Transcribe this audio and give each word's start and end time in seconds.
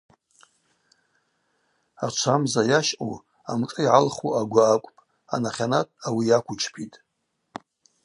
Ачвамза 2.05 2.61
йащъу 2.69 3.11
амшӏы 3.51 3.81
йгӏалху 3.85 4.35
агвы 4.39 4.61
акӏвпӏ, 4.73 4.99
анахьанат 5.33 5.87
ауи 6.07 6.23
йаквучпитӏ. 6.29 6.97